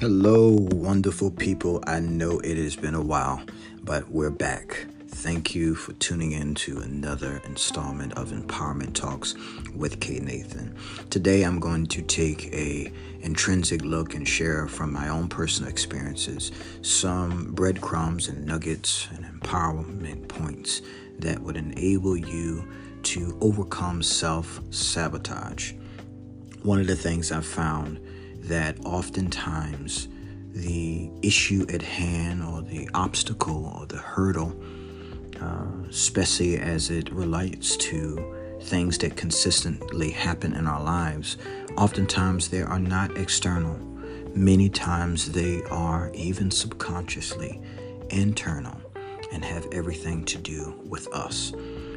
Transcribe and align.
Hello, 0.00 0.50
wonderful 0.52 1.32
people. 1.32 1.82
I 1.84 1.98
know 1.98 2.38
it 2.38 2.56
has 2.56 2.76
been 2.76 2.94
a 2.94 3.02
while, 3.02 3.42
but 3.82 4.08
we're 4.08 4.30
back. 4.30 4.86
Thank 5.08 5.56
you 5.56 5.74
for 5.74 5.92
tuning 5.94 6.30
in 6.30 6.54
to 6.54 6.78
another 6.78 7.42
installment 7.44 8.12
of 8.12 8.28
Empowerment 8.28 8.94
Talks 8.94 9.34
with 9.74 9.98
K. 9.98 10.20
Nathan. 10.20 10.76
Today 11.10 11.42
I'm 11.42 11.58
going 11.58 11.84
to 11.88 12.00
take 12.02 12.46
a 12.54 12.92
intrinsic 13.22 13.82
look 13.82 14.14
and 14.14 14.26
share 14.26 14.68
from 14.68 14.92
my 14.92 15.08
own 15.08 15.26
personal 15.26 15.68
experiences 15.68 16.52
some 16.82 17.52
breadcrumbs 17.54 18.28
and 18.28 18.46
nuggets 18.46 19.08
and 19.16 19.24
empowerment 19.24 20.28
points 20.28 20.80
that 21.18 21.40
would 21.40 21.56
enable 21.56 22.16
you 22.16 22.64
to 23.02 23.36
overcome 23.40 24.04
self-sabotage. 24.04 25.72
One 26.62 26.78
of 26.78 26.86
the 26.86 26.94
things 26.94 27.32
I've 27.32 27.44
found 27.44 27.98
that 28.48 28.76
oftentimes 28.84 30.08
the 30.52 31.10
issue 31.22 31.66
at 31.68 31.82
hand 31.82 32.42
or 32.42 32.62
the 32.62 32.88
obstacle 32.94 33.72
or 33.78 33.86
the 33.86 33.98
hurdle, 33.98 34.54
uh, 35.40 35.66
especially 35.88 36.58
as 36.58 36.90
it 36.90 37.12
relates 37.12 37.76
to 37.76 38.34
things 38.62 38.98
that 38.98 39.16
consistently 39.16 40.10
happen 40.10 40.54
in 40.54 40.66
our 40.66 40.82
lives, 40.82 41.36
oftentimes 41.76 42.48
they 42.48 42.62
are 42.62 42.78
not 42.78 43.16
external. 43.16 43.78
Many 44.34 44.68
times 44.68 45.32
they 45.32 45.62
are 45.64 46.10
even 46.14 46.50
subconsciously 46.50 47.60
internal 48.10 48.80
and 49.32 49.44
have 49.44 49.66
everything 49.72 50.24
to 50.24 50.38
do 50.38 50.74
with 50.86 51.06
us. 51.08 51.52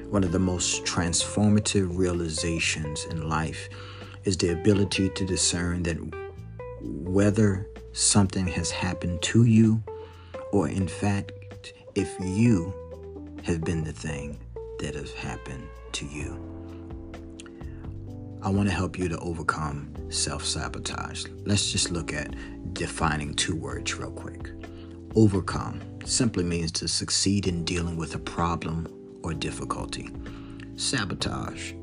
One 0.09 0.23
of 0.23 0.31
the 0.31 0.39
most 0.39 0.83
transformative 0.83 1.97
realizations 1.97 3.05
in 3.05 3.29
life 3.29 3.69
is 4.25 4.37
the 4.37 4.51
ability 4.51 5.09
to 5.09 5.25
discern 5.25 5.83
that 5.83 5.97
whether 6.81 7.67
something 7.93 8.47
has 8.47 8.71
happened 8.71 9.21
to 9.21 9.45
you 9.45 9.83
or, 10.51 10.67
in 10.67 10.87
fact, 10.87 11.73
if 11.95 12.09
you 12.19 12.73
have 13.43 13.63
been 13.63 13.83
the 13.83 13.93
thing 13.93 14.39
that 14.79 14.95
has 14.95 15.11
happened 15.13 15.67
to 15.93 16.05
you. 16.05 16.51
I 18.43 18.49
want 18.49 18.67
to 18.69 18.73
help 18.73 18.97
you 18.97 19.07
to 19.07 19.17
overcome 19.19 19.93
self 20.09 20.43
sabotage. 20.43 21.25
Let's 21.45 21.71
just 21.71 21.91
look 21.91 22.11
at 22.11 22.35
defining 22.73 23.35
two 23.35 23.55
words 23.55 23.95
real 23.95 24.11
quick. 24.11 24.49
Overcome 25.15 25.81
simply 26.05 26.43
means 26.43 26.71
to 26.73 26.87
succeed 26.87 27.47
in 27.47 27.63
dealing 27.65 27.97
with 27.97 28.15
a 28.15 28.19
problem 28.19 28.87
or 29.23 29.33
difficulty. 29.33 30.09
Sabotage, 30.75 31.73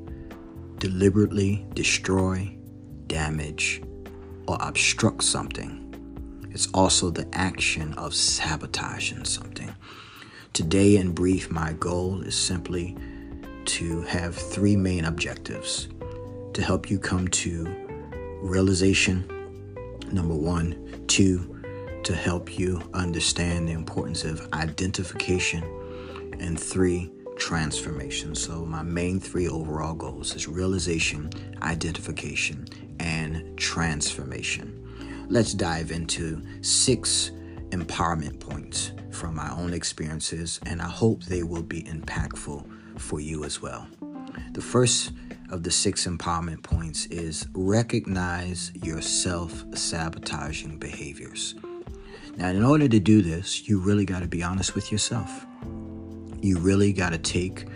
deliberately 0.79 1.67
destroy, 1.75 2.57
damage, 3.07 3.83
or 4.49 4.57
obstruct 4.61 5.23
something. 5.23 5.85
It's 6.51 6.69
also 6.73 7.11
the 7.11 7.29
action 7.35 7.93
of 7.95 8.15
sabotaging 8.15 9.25
something. 9.27 9.73
Today, 10.55 10.97
in 10.97 11.13
brief, 11.13 11.51
my 11.51 11.75
goal 11.75 12.23
is 12.23 12.35
simply 12.35 12.97
to 13.67 14.01
have 14.03 14.35
three 14.35 14.75
main 14.75 15.05
objectives 15.05 15.89
to 16.55 16.63
help 16.63 16.91
you 16.91 16.99
come 16.99 17.29
to 17.29 17.67
realization. 18.41 19.25
Number 20.11 20.35
one, 20.35 21.05
two, 21.07 21.63
to 22.05 22.15
help 22.15 22.59
you 22.59 22.81
understand 22.95 23.69
the 23.69 23.73
importance 23.73 24.25
of 24.25 24.49
identification, 24.55 25.63
and 26.41 26.59
three, 26.59 27.13
transformation. 27.37 28.35
So, 28.35 28.65
my 28.65 28.83
main 28.83 29.21
three 29.21 29.49
overall 29.49 29.95
goals 29.95 30.35
is 30.35 30.49
realization, 30.49 31.31
identification, 31.63 32.67
and 33.01 33.18
transformation. 33.59 35.27
Let's 35.29 35.53
dive 35.53 35.91
into 35.91 36.43
six 36.63 37.33
empowerment 37.71 38.41
points 38.41 38.93
from 39.11 39.35
my 39.35 39.51
own 39.53 39.75
experiences, 39.75 40.61
and 40.65 40.81
I 40.81 40.89
hope 40.89 41.25
they 41.25 41.43
will 41.43 41.63
be 41.63 41.83
impactful 41.83 42.67
for 42.99 43.21
you 43.21 43.45
as 43.45 43.61
well. 43.61 43.87
The 44.53 44.63
first 44.63 45.13
of 45.51 45.63
the 45.63 45.71
six 45.71 46.07
empowerment 46.07 46.63
points 46.63 47.07
is 47.07 47.47
recognize 47.53 48.73
your 48.83 49.01
self 49.01 49.65
sabotaging 49.77 50.79
behaviors. 50.79 51.55
Now, 52.37 52.49
in 52.49 52.65
order 52.65 52.89
to 52.89 53.01
do 53.01 53.21
this, 53.21 53.69
you 53.69 53.81
really 53.81 54.05
got 54.05 54.21
to 54.21 54.29
be 54.29 54.43
honest 54.43 54.75
with 54.75 54.93
yourself. 54.93 55.47
You 56.41 56.59
really 56.59 56.93
got 56.93 57.11
to 57.11 57.19
take 57.19 57.67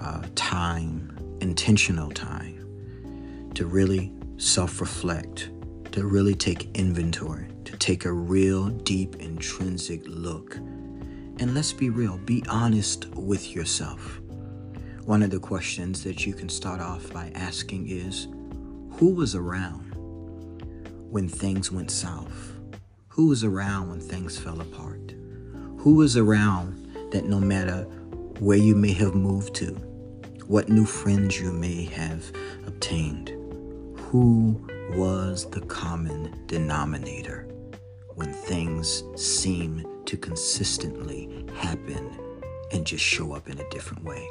uh, 0.00 0.22
time, 0.34 1.16
intentional 1.40 2.10
time, 2.10 3.50
to 3.54 3.66
really 3.66 4.12
self 4.38 4.80
reflect, 4.80 5.50
to 5.92 6.06
really 6.06 6.34
take 6.34 6.70
inventory, 6.76 7.48
to 7.64 7.76
take 7.76 8.04
a 8.04 8.12
real 8.12 8.68
deep 8.68 9.16
intrinsic 9.16 10.02
look. 10.06 10.56
And 10.56 11.54
let's 11.54 11.72
be 11.72 11.90
real, 11.90 12.18
be 12.18 12.44
honest 12.48 13.06
with 13.14 13.54
yourself. 13.54 14.20
One 15.04 15.22
of 15.22 15.30
the 15.30 15.40
questions 15.40 16.04
that 16.04 16.24
you 16.24 16.34
can 16.34 16.48
start 16.48 16.80
off 16.80 17.12
by 17.12 17.32
asking 17.34 17.88
is 17.88 18.28
Who 18.98 19.14
was 19.14 19.34
around 19.34 19.92
when 21.10 21.28
things 21.28 21.72
went 21.72 21.90
south? 21.90 22.52
Who 23.08 23.26
was 23.26 23.42
around 23.42 23.90
when 23.90 24.00
things 24.00 24.38
fell 24.38 24.60
apart? 24.60 25.14
Who 25.78 25.94
was 25.94 26.16
around 26.16 27.10
that 27.10 27.24
no 27.24 27.40
matter 27.40 27.82
where 28.38 28.58
you 28.58 28.76
may 28.76 28.92
have 28.92 29.14
moved 29.14 29.54
to, 29.56 29.72
what 30.46 30.68
new 30.68 30.84
friends 30.84 31.40
you 31.40 31.52
may 31.52 31.84
have 31.86 32.30
obtained, 32.66 33.32
who 34.08 34.58
was 34.92 35.50
the 35.50 35.60
common 35.60 36.32
denominator 36.46 37.46
when 38.14 38.32
things 38.32 39.04
seem 39.16 39.84
to 40.06 40.16
consistently 40.16 41.44
happen 41.54 42.18
and 42.72 42.86
just 42.86 43.04
show 43.04 43.34
up 43.34 43.50
in 43.50 43.60
a 43.60 43.68
different 43.68 44.02
way. 44.02 44.26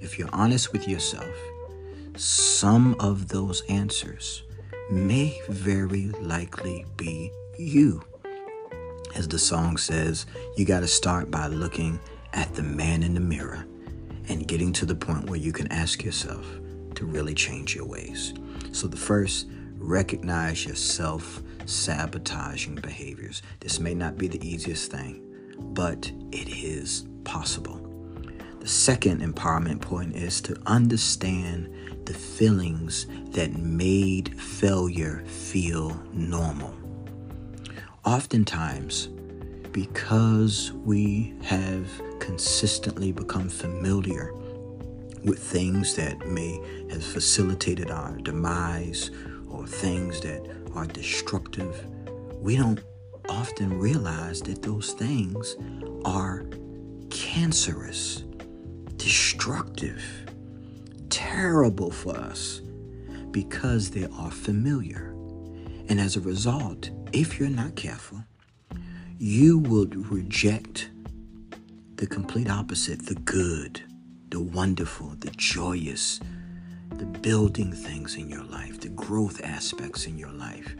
If 0.00 0.18
you're 0.18 0.30
honest 0.32 0.72
with 0.72 0.88
yourself, 0.88 1.34
some 2.16 2.96
of 3.00 3.28
those 3.28 3.60
answers 3.68 4.44
may 4.90 5.38
very 5.50 6.08
likely 6.22 6.86
be 6.96 7.30
you. 7.58 8.02
As 9.14 9.28
the 9.28 9.38
song 9.38 9.76
says, 9.76 10.24
you 10.56 10.64
got 10.64 10.80
to 10.80 10.88
start 10.88 11.30
by 11.30 11.48
looking 11.48 12.00
at 12.32 12.54
the 12.54 12.62
man 12.62 13.02
in 13.02 13.12
the 13.12 13.20
mirror 13.20 13.66
and 14.30 14.48
getting 14.48 14.72
to 14.72 14.86
the 14.86 14.94
point 14.94 15.28
where 15.28 15.38
you 15.38 15.52
can 15.52 15.70
ask 15.70 16.02
yourself 16.02 16.46
to 16.94 17.04
really 17.04 17.34
change 17.34 17.74
your 17.74 17.86
ways. 17.86 18.32
So, 18.70 18.86
the 18.86 18.96
first, 18.96 19.48
recognize 19.78 20.64
your 20.64 20.76
self 20.76 21.42
sabotaging 21.66 22.76
behaviors. 22.76 23.42
This 23.60 23.80
may 23.80 23.94
not 23.94 24.16
be 24.16 24.28
the 24.28 24.46
easiest 24.46 24.90
thing, 24.90 25.22
but 25.58 26.10
it 26.30 26.48
is 26.48 27.06
possible. 27.24 27.80
The 28.60 28.68
second 28.68 29.22
empowerment 29.22 29.80
point 29.80 30.14
is 30.14 30.40
to 30.42 30.56
understand 30.66 31.68
the 32.06 32.14
feelings 32.14 33.06
that 33.30 33.56
made 33.56 34.40
failure 34.40 35.24
feel 35.26 36.00
normal. 36.12 36.74
Oftentimes, 38.04 39.08
because 39.72 40.72
we 40.72 41.34
have 41.42 41.88
consistently 42.20 43.10
become 43.10 43.48
familiar 43.48 44.32
with 45.24 45.38
things 45.38 45.94
that 45.96 46.26
may 46.28 46.60
have 46.90 47.04
facilitated 47.04 47.90
our 47.90 48.16
demise 48.18 49.10
or 49.48 49.66
things 49.66 50.20
that 50.20 50.42
are 50.74 50.86
destructive, 50.86 51.86
we 52.40 52.56
don't 52.56 52.80
often 53.28 53.78
realize 53.78 54.40
that 54.42 54.62
those 54.62 54.92
things 54.92 55.56
are 56.04 56.44
cancerous, 57.10 58.24
destructive, 58.96 60.02
terrible 61.08 61.90
for 61.90 62.16
us 62.16 62.60
because 63.30 63.90
they 63.90 64.06
are 64.18 64.30
familiar. 64.30 65.10
And 65.88 66.00
as 66.00 66.16
a 66.16 66.20
result, 66.20 66.90
if 67.12 67.38
you're 67.38 67.48
not 67.48 67.76
careful, 67.76 68.24
you 69.18 69.58
will 69.58 69.86
reject 69.86 70.90
the 71.96 72.06
complete 72.06 72.50
opposite 72.50 73.06
the 73.06 73.14
good, 73.14 73.82
the 74.32 74.40
wonderful, 74.40 75.14
the 75.20 75.30
joyous, 75.32 76.18
the 76.96 77.04
building 77.04 77.70
things 77.70 78.16
in 78.16 78.30
your 78.30 78.44
life, 78.44 78.80
the 78.80 78.88
growth 78.88 79.42
aspects 79.44 80.06
in 80.06 80.16
your 80.16 80.30
life. 80.30 80.74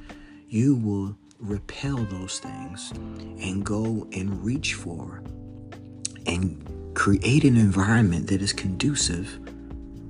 You 0.49 0.75
will 0.75 1.15
repel 1.39 1.97
those 1.97 2.39
things 2.39 2.93
and 2.93 3.63
go 3.63 4.09
and 4.13 4.43
reach 4.43 4.73
for 4.73 5.23
and 6.27 6.95
create 6.95 7.45
an 7.45 7.59
environment 7.59 8.29
that 8.29 8.41
is 8.41 8.55
conducive 8.55 9.39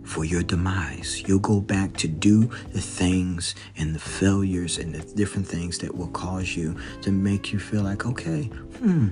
for 0.05 0.25
your 0.25 0.45
demise. 0.45 1.25
You'll 1.27 1.41
go 1.41 1.61
back 1.61 1.97
to 1.97 2.07
do 2.07 2.45
the 2.73 2.81
things 2.81 3.57
and 3.77 3.93
the 3.93 3.99
failures 3.99 4.79
and 4.79 4.95
the 4.95 5.15
different 5.17 5.49
things 5.49 5.79
that 5.79 5.93
will 5.93 6.11
cause 6.11 6.57
you 6.57 6.77
to 7.01 7.11
make 7.11 7.53
you 7.53 7.59
feel 7.59 7.83
like, 7.83 8.07
okay, 8.07 8.45
hmm, 8.79 9.09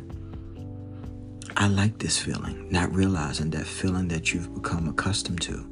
I 1.60 1.66
like 1.66 1.98
this 1.98 2.18
feeling, 2.18 2.70
not 2.70 2.90
realizing 2.90 3.50
that 3.50 3.66
feeling 3.66 4.08
that 4.08 4.32
you've 4.32 4.54
become 4.54 4.88
accustomed 4.88 5.42
to. 5.42 5.68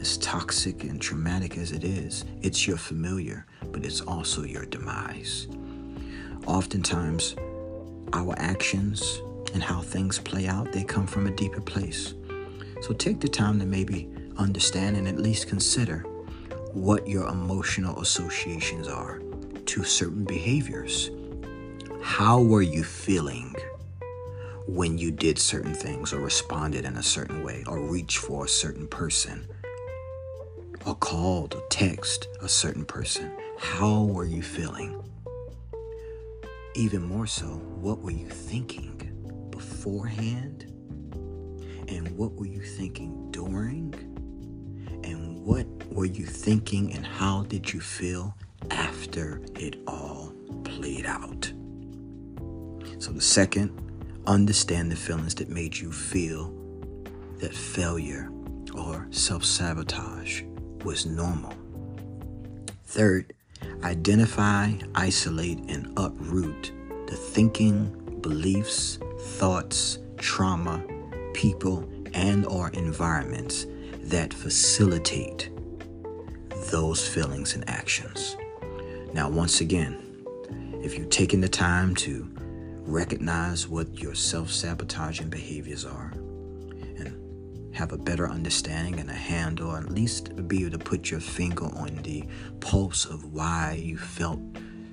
As 0.00 0.16
toxic 0.16 0.84
and 0.84 0.98
traumatic 0.98 1.58
as 1.58 1.70
it 1.70 1.84
is, 1.84 2.24
it's 2.40 2.66
your 2.66 2.78
familiar, 2.78 3.44
but 3.70 3.84
it's 3.84 4.00
also 4.00 4.44
your 4.44 4.64
demise. 4.64 5.46
oftentimes 6.46 7.36
our 8.14 8.34
actions 8.38 9.20
and 9.52 9.62
how 9.62 9.82
things 9.82 10.18
play 10.18 10.46
out, 10.46 10.72
they 10.72 10.82
come 10.82 11.06
from 11.06 11.26
a 11.26 11.30
deeper 11.30 11.60
place. 11.60 12.14
So 12.80 12.94
take 12.94 13.20
the 13.20 13.28
time 13.28 13.58
to 13.60 13.66
maybe 13.66 14.08
understand 14.38 14.96
and 14.96 15.06
at 15.06 15.18
least 15.18 15.46
consider 15.46 16.06
what 16.72 17.06
your 17.06 17.28
emotional 17.28 18.00
associations 18.00 18.88
are 18.88 19.20
to 19.66 19.84
certain 19.84 20.24
behaviors. 20.24 21.10
How 22.00 22.40
were 22.40 22.62
you 22.62 22.82
feeling 22.82 23.54
when 24.68 24.98
you 24.98 25.10
did 25.10 25.38
certain 25.38 25.72
things 25.72 26.12
or 26.12 26.20
responded 26.20 26.84
in 26.84 26.96
a 26.96 27.02
certain 27.02 27.42
way 27.42 27.64
or 27.66 27.80
reached 27.80 28.18
for 28.18 28.44
a 28.44 28.48
certain 28.48 28.86
person 28.86 29.48
or 30.84 30.94
called 30.94 31.54
or 31.54 31.62
text 31.70 32.28
a 32.42 32.48
certain 32.48 32.84
person? 32.84 33.32
How 33.58 34.04
were 34.04 34.26
you 34.26 34.42
feeling? 34.42 35.02
Even 36.74 37.02
more 37.02 37.26
so, 37.26 37.46
what 37.46 38.00
were 38.00 38.10
you 38.10 38.28
thinking 38.28 39.48
beforehand? 39.50 40.66
And 41.88 42.14
what 42.18 42.34
were 42.34 42.46
you 42.46 42.60
thinking 42.60 43.30
during? 43.30 43.94
And 45.02 45.42
what 45.46 45.66
were 45.90 46.04
you 46.04 46.26
thinking 46.26 46.92
and 46.92 47.06
how 47.06 47.44
did 47.44 47.72
you 47.72 47.80
feel 47.80 48.36
after 48.70 49.40
it 49.54 49.76
all 49.86 50.34
played 50.64 51.06
out? 51.06 51.50
So, 52.98 53.12
the 53.12 53.22
second, 53.22 53.87
understand 54.28 54.92
the 54.92 54.96
feelings 54.96 55.34
that 55.36 55.48
made 55.48 55.76
you 55.76 55.90
feel 55.90 56.54
that 57.38 57.54
failure 57.54 58.30
or 58.74 59.06
self 59.10 59.44
sabotage 59.44 60.42
was 60.84 61.06
normal. 61.06 61.54
Third, 62.84 63.34
Identify, 63.84 64.72
isolate, 64.94 65.58
and 65.68 65.92
uproot 65.96 66.72
the 67.06 67.16
thinking, 67.16 68.18
beliefs, 68.20 68.98
thoughts, 69.20 69.98
trauma, 70.16 70.82
people, 71.32 71.88
and 72.12 72.44
or 72.46 72.70
environments 72.70 73.66
that 74.02 74.34
facilitate 74.34 75.50
those 76.70 77.06
feelings 77.06 77.54
and 77.54 77.68
actions. 77.68 78.36
Now, 79.12 79.28
once 79.28 79.60
again, 79.60 79.96
if 80.82 80.98
you've 80.98 81.10
taken 81.10 81.40
the 81.40 81.48
time 81.48 81.94
to 81.96 82.28
recognize 82.88 83.68
what 83.68 84.00
your 84.00 84.14
self-sabotaging 84.14 85.28
behaviors 85.28 85.84
are, 85.84 86.10
and 86.14 87.74
have 87.74 87.92
a 87.92 87.98
better 87.98 88.28
understanding 88.28 88.98
and 88.98 89.10
a 89.10 89.14
handle, 89.14 89.76
at 89.76 89.90
least 89.90 90.48
be 90.48 90.62
able 90.62 90.70
to 90.70 90.78
put 90.78 91.10
your 91.10 91.20
finger 91.20 91.66
on 91.66 91.94
the 92.02 92.24
pulse 92.60 93.04
of 93.04 93.32
why 93.32 93.78
you 93.80 93.98
felt 93.98 94.40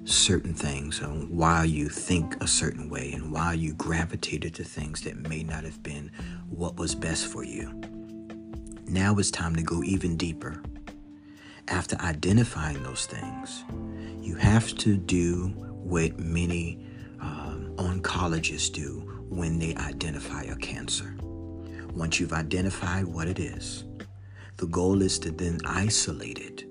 certain 0.03 0.53
things 0.53 0.99
and 0.99 1.29
why 1.29 1.63
you 1.63 1.87
think 1.87 2.35
a 2.43 2.47
certain 2.47 2.89
way 2.89 3.13
and 3.13 3.31
why 3.31 3.53
you 3.53 3.73
gravitated 3.73 4.53
to 4.53 4.63
things 4.63 5.01
that 5.01 5.15
may 5.29 5.41
not 5.41 5.63
have 5.63 5.81
been 5.81 6.11
what 6.49 6.75
was 6.75 6.93
best 6.93 7.25
for 7.25 7.43
you. 7.43 7.73
Now 8.87 9.15
it's 9.17 9.31
time 9.31 9.55
to 9.55 9.63
go 9.63 9.81
even 9.83 10.15
deeper. 10.17 10.61
After 11.69 11.99
identifying 12.01 12.83
those 12.83 13.07
things, 13.07 13.63
you 14.21 14.35
have 14.35 14.75
to 14.75 14.97
do 14.97 15.47
what 15.55 16.19
many 16.19 16.85
oncologists 17.77 18.71
do 18.71 19.01
when 19.29 19.59
they 19.59 19.75
identify 19.75 20.43
a 20.43 20.55
cancer. 20.55 21.15
Once 21.93 22.19
you've 22.19 22.33
identified 22.33 23.05
what 23.05 23.27
it 23.27 23.39
is, 23.39 23.85
the 24.57 24.67
goal 24.67 25.01
is 25.01 25.19
to 25.19 25.31
then 25.31 25.59
isolate 25.65 26.39
it 26.39 26.63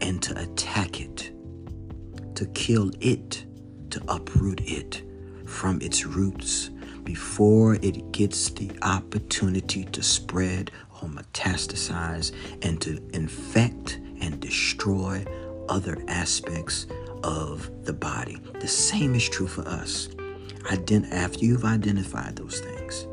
and 0.00 0.22
to 0.22 0.38
attack 0.40 1.00
it, 1.00 1.32
to 2.34 2.46
kill 2.54 2.90
it, 3.00 3.44
to 3.90 4.02
uproot 4.08 4.60
it 4.62 5.02
from 5.46 5.80
its 5.80 6.04
roots 6.06 6.70
before 7.04 7.74
it 7.76 8.12
gets 8.12 8.50
the 8.50 8.70
opportunity 8.82 9.84
to 9.84 10.02
spread 10.02 10.70
or 11.00 11.08
metastasize 11.08 12.32
and 12.62 12.80
to 12.80 13.02
infect 13.12 14.00
and 14.20 14.40
destroy 14.40 15.24
other 15.68 16.02
aspects 16.08 16.86
of 17.22 17.70
the 17.84 17.92
body. 17.92 18.38
The 18.60 18.68
same 18.68 19.14
is 19.14 19.28
true 19.28 19.46
for 19.46 19.66
us. 19.66 20.08
After 20.70 21.38
you've 21.44 21.64
identified 21.64 22.36
those 22.36 22.60
things, 22.60 23.06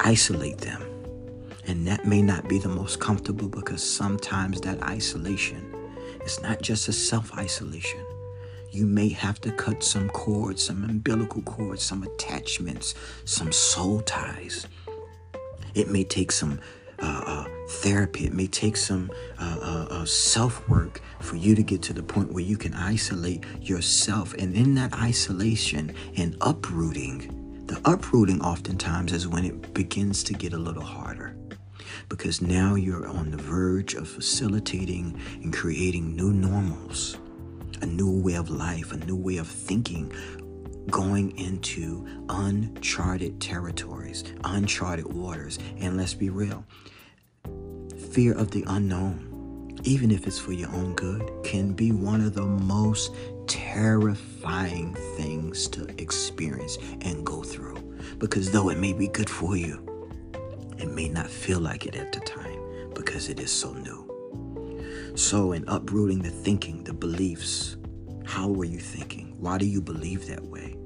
isolate 0.00 0.58
them. 0.58 0.82
And 1.66 1.86
that 1.86 2.06
may 2.06 2.22
not 2.22 2.48
be 2.48 2.58
the 2.58 2.68
most 2.68 3.00
comfortable 3.00 3.48
because 3.48 3.82
sometimes 3.82 4.60
that 4.62 4.82
isolation 4.82 5.74
is 6.24 6.40
not 6.42 6.62
just 6.62 6.88
a 6.88 6.92
self 6.92 7.36
isolation. 7.36 8.00
You 8.70 8.86
may 8.86 9.08
have 9.08 9.40
to 9.42 9.52
cut 9.52 9.82
some 9.82 10.08
cords, 10.10 10.62
some 10.64 10.84
umbilical 10.84 11.42
cords, 11.42 11.82
some 11.82 12.02
attachments, 12.02 12.94
some 13.24 13.52
soul 13.52 14.00
ties. 14.00 14.66
It 15.74 15.90
may 15.90 16.04
take 16.04 16.32
some 16.32 16.60
uh, 16.98 17.22
uh, 17.26 17.48
therapy. 17.82 18.26
It 18.26 18.34
may 18.34 18.46
take 18.46 18.76
some 18.76 19.10
uh, 19.38 19.58
uh, 19.60 19.86
uh 19.90 20.04
self 20.04 20.68
work 20.68 21.00
for 21.20 21.36
you 21.36 21.54
to 21.54 21.62
get 21.62 21.82
to 21.82 21.92
the 21.92 22.02
point 22.02 22.32
where 22.32 22.44
you 22.44 22.56
can 22.56 22.74
isolate 22.74 23.44
yourself. 23.60 24.34
And 24.34 24.54
in 24.54 24.74
that 24.74 24.94
isolation 24.94 25.94
and 26.16 26.36
uprooting, 26.40 27.64
the 27.66 27.80
uprooting 27.84 28.40
oftentimes 28.42 29.12
is 29.12 29.26
when 29.26 29.44
it 29.44 29.74
begins 29.74 30.22
to 30.24 30.32
get 30.32 30.52
a 30.52 30.58
little 30.58 30.84
harder 30.84 31.36
because 32.08 32.40
now 32.40 32.74
you're 32.74 33.08
on 33.08 33.30
the 33.30 33.36
verge 33.36 33.94
of 33.94 34.08
facilitating 34.08 35.18
and 35.42 35.52
creating 35.52 36.14
new 36.14 36.32
normals, 36.32 37.18
a 37.82 37.86
new 37.86 38.20
way 38.20 38.34
of 38.34 38.50
life, 38.50 38.92
a 38.92 38.96
new 38.98 39.16
way 39.16 39.38
of 39.38 39.48
thinking, 39.48 40.12
going 40.90 41.36
into 41.36 42.06
uncharted 42.28 43.40
territories, 43.40 44.24
uncharted 44.44 45.12
waters. 45.12 45.58
And 45.78 45.96
let's 45.96 46.14
be 46.14 46.30
real 46.30 46.64
fear 48.06 48.32
of 48.32 48.50
the 48.50 48.64
unknown, 48.66 49.78
even 49.84 50.10
if 50.10 50.26
it's 50.26 50.38
for 50.38 50.52
your 50.52 50.70
own 50.70 50.94
good, 50.94 51.30
can 51.44 51.72
be 51.72 51.92
one 51.92 52.20
of 52.20 52.34
the 52.34 52.46
most 52.46 53.12
terrifying 53.46 54.94
things 55.16 55.68
to 55.68 55.86
experience 56.00 56.78
and 57.02 57.24
go 57.24 57.42
through. 57.42 57.76
Because 58.18 58.50
though 58.50 58.70
it 58.70 58.78
may 58.78 58.92
be 58.92 59.08
good 59.08 59.28
for 59.28 59.56
you, 59.56 59.82
it 60.78 60.90
may 60.90 61.08
not 61.08 61.28
feel 61.28 61.60
like 61.60 61.86
it 61.86 61.96
at 61.96 62.12
the 62.12 62.20
time 62.20 62.90
because 62.94 63.28
it 63.28 63.40
is 63.40 63.50
so 63.50 63.72
new. 63.74 64.02
So, 65.14 65.52
in 65.52 65.64
uprooting 65.66 66.20
the 66.20 66.30
thinking, 66.30 66.84
the 66.84 66.92
beliefs, 66.92 67.76
how 68.24 68.48
were 68.48 68.64
you 68.64 68.78
thinking? 68.78 69.34
Why 69.38 69.56
do 69.56 69.66
you 69.66 69.80
believe 69.80 70.26
that 70.26 70.44
way? 70.44 70.76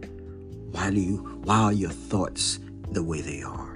Why 0.71 0.91
do 0.91 1.01
you 1.01 1.41
why 1.43 1.59
are 1.59 1.73
your 1.73 1.91
thoughts 1.91 2.61
the 2.93 3.03
way 3.03 3.21
they 3.21 3.43
are? 3.43 3.70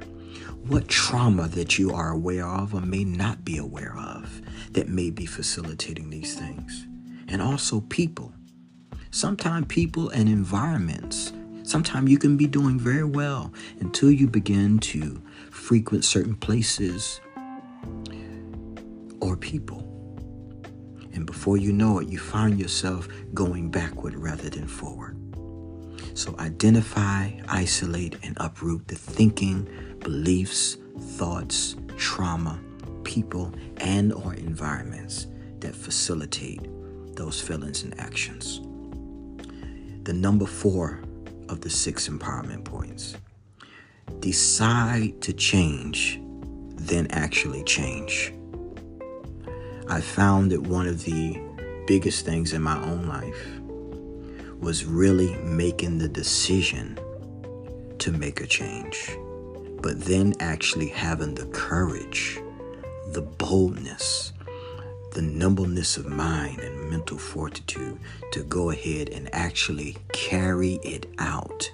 What 0.67 0.89
trauma 0.89 1.47
that 1.49 1.79
you 1.79 1.93
are 1.93 2.11
aware 2.11 2.47
of 2.47 2.75
or 2.75 2.81
may 2.81 3.05
not 3.05 3.45
be 3.45 3.59
aware 3.59 3.95
of 3.99 4.41
that 4.73 4.89
may 4.89 5.11
be 5.11 5.27
facilitating 5.27 6.09
these 6.09 6.39
things? 6.39 6.87
And 7.29 7.43
also 7.43 7.83
people. 7.83 8.33
Sometimes 9.11 9.67
people 9.69 10.09
and 10.09 10.27
environments. 10.27 11.35
Sometimes 11.65 12.11
you 12.11 12.17
can 12.17 12.39
be 12.39 12.47
doing 12.47 12.79
very 12.81 13.05
well 13.05 13.53
until 13.81 14.11
you 14.11 14.27
begin 14.27 14.79
to 14.79 15.21
frequent 15.51 16.03
certain 16.03 16.35
places 16.35 17.21
or 19.21 19.37
people. 19.37 19.83
And 21.13 21.27
before 21.27 21.59
you 21.59 21.75
know 21.75 21.99
it, 21.99 22.09
you 22.09 22.19
find 22.19 22.59
yourself 22.59 23.07
going 23.35 23.71
backward 23.71 24.17
rather 24.17 24.49
than 24.49 24.67
forward. 24.67 25.21
So 26.15 26.35
identify, 26.39 27.33
isolate, 27.49 28.17
and 28.23 28.37
uproot 28.41 28.87
the 28.89 28.95
thinking, 28.95 29.69
beliefs, 30.05 30.77
thoughts, 31.01 31.75
trauma, 31.97 32.61
people, 33.03 33.53
and 33.79 34.13
or 34.13 34.35
environments 34.35 35.27
that 35.59 35.75
facilitate 35.75 36.61
those 37.17 37.41
feelings 37.41 37.83
and 37.83 37.99
actions 37.99 38.61
the 40.05 40.13
number 40.13 40.45
four 40.45 41.01
of 41.49 41.63
the 41.63 41.71
six 41.71 42.09
empowerment 42.09 42.65
points. 42.65 43.17
Decide 44.21 45.21
to 45.23 45.33
change, 45.33 46.21
then 46.77 47.07
actually 47.11 47.65
change. 47.65 48.33
I 49.89 50.01
found 50.01 50.53
that 50.53 50.61
one 50.61 50.87
of 50.87 51.05
the 51.05 51.41
biggest 51.87 52.27
things 52.27 52.53
in 52.53 52.63
my 52.63 52.79
own 52.83 53.07
life 53.07 53.61
was 54.61 54.85
really 54.85 55.35
making 55.37 55.99
the 55.99 56.09
decision 56.09 56.99
to 57.99 58.13
make 58.13 58.43
a 58.43 58.47
change, 58.47 59.17
but 59.85 60.01
then 60.01 60.33
actually 60.41 60.89
having 60.89 61.35
the 61.35 61.45
courage, 61.49 62.41
the 63.09 63.21
boldness, 63.21 64.33
the 65.13 65.21
nimbleness 65.21 65.99
of 65.99 66.07
mind 66.07 66.59
and 66.59 66.89
mental 66.89 67.19
fortitude 67.19 67.99
to 68.33 68.43
go 68.45 68.71
ahead 68.71 69.11
and 69.11 69.29
actually 69.35 69.95
carry 70.15 70.77
it 70.83 71.05
out 71.19 71.71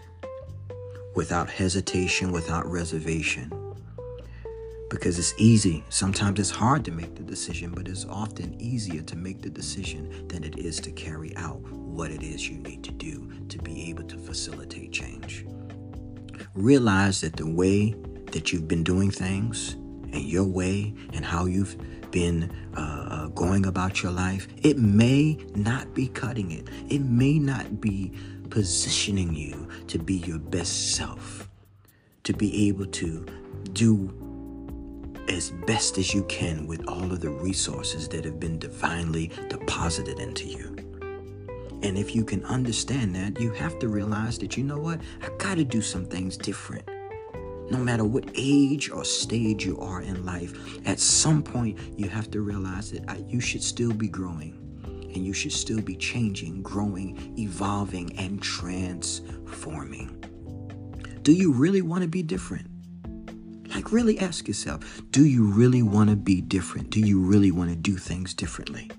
without 1.14 1.48
hesitation, 1.48 2.32
without 2.32 2.66
reservation. 2.66 3.48
Because 4.90 5.16
it's 5.16 5.34
easy. 5.38 5.84
Sometimes 5.88 6.40
it's 6.40 6.50
hard 6.50 6.84
to 6.86 6.90
make 6.90 7.14
the 7.14 7.22
decision, 7.22 7.70
but 7.70 7.86
it's 7.86 8.06
often 8.06 8.60
easier 8.60 9.02
to 9.02 9.14
make 9.14 9.40
the 9.40 9.50
decision 9.50 10.26
than 10.26 10.42
it 10.42 10.58
is 10.58 10.80
to 10.80 10.90
carry 10.90 11.32
out 11.36 11.60
what 11.60 12.10
it 12.10 12.24
is 12.24 12.48
you 12.48 12.58
need 12.58 12.82
to 12.82 12.90
do 12.90 13.30
to 13.48 13.58
be 13.58 13.88
able 13.88 14.02
to 14.02 14.18
facilitate 14.18 14.90
change. 14.90 15.46
Realize 16.54 17.20
that 17.20 17.36
the 17.36 17.46
way 17.46 17.94
that 18.32 18.52
you've 18.52 18.68
been 18.68 18.84
doing 18.84 19.10
things 19.10 19.74
and 20.12 20.22
your 20.22 20.44
way 20.44 20.94
and 21.12 21.24
how 21.24 21.46
you've 21.46 21.76
been 22.10 22.50
uh, 22.76 22.80
uh, 22.80 23.26
going 23.28 23.66
about 23.66 24.02
your 24.02 24.12
life, 24.12 24.48
it 24.62 24.78
may 24.78 25.38
not 25.54 25.94
be 25.94 26.08
cutting 26.08 26.50
it. 26.50 26.68
It 26.88 27.00
may 27.00 27.38
not 27.38 27.80
be 27.80 28.12
positioning 28.50 29.34
you 29.34 29.68
to 29.86 29.98
be 29.98 30.16
your 30.16 30.38
best 30.38 30.94
self, 30.96 31.48
to 32.24 32.32
be 32.32 32.68
able 32.68 32.86
to 32.86 33.24
do 33.72 34.12
as 35.28 35.50
best 35.66 35.96
as 35.96 36.12
you 36.12 36.24
can 36.24 36.66
with 36.66 36.86
all 36.88 37.04
of 37.12 37.20
the 37.20 37.30
resources 37.30 38.08
that 38.08 38.24
have 38.24 38.40
been 38.40 38.58
divinely 38.58 39.30
deposited 39.48 40.18
into 40.18 40.46
you. 40.46 40.89
And 41.82 41.96
if 41.96 42.14
you 42.14 42.24
can 42.24 42.44
understand 42.44 43.14
that, 43.16 43.40
you 43.40 43.52
have 43.52 43.78
to 43.78 43.88
realize 43.88 44.38
that, 44.38 44.56
you 44.56 44.64
know 44.64 44.78
what? 44.78 45.00
I 45.22 45.28
got 45.38 45.56
to 45.56 45.64
do 45.64 45.80
some 45.80 46.04
things 46.04 46.36
different. 46.36 46.86
No 47.70 47.78
matter 47.78 48.04
what 48.04 48.28
age 48.34 48.90
or 48.90 49.04
stage 49.04 49.64
you 49.64 49.78
are 49.78 50.02
in 50.02 50.26
life, 50.26 50.52
at 50.86 50.98
some 50.98 51.42
point 51.42 51.78
you 51.96 52.08
have 52.08 52.30
to 52.32 52.40
realize 52.40 52.90
that 52.90 53.08
uh, 53.08 53.14
you 53.26 53.40
should 53.40 53.62
still 53.62 53.92
be 53.92 54.08
growing 54.08 54.56
and 55.14 55.24
you 55.24 55.32
should 55.32 55.52
still 55.52 55.80
be 55.80 55.96
changing, 55.96 56.62
growing, 56.62 57.34
evolving, 57.38 58.16
and 58.18 58.42
transforming. 58.42 60.16
Do 61.22 61.32
you 61.32 61.52
really 61.52 61.82
want 61.82 62.02
to 62.02 62.08
be 62.08 62.22
different? 62.22 62.66
Like, 63.74 63.92
really 63.92 64.18
ask 64.18 64.48
yourself 64.48 65.02
do 65.10 65.24
you 65.24 65.44
really 65.44 65.82
want 65.82 66.10
to 66.10 66.16
be 66.16 66.40
different? 66.40 66.90
Do 66.90 67.00
you 67.00 67.20
really 67.20 67.50
want 67.50 67.70
to 67.70 67.76
do 67.76 67.96
things 67.96 68.34
differently? 68.34 68.90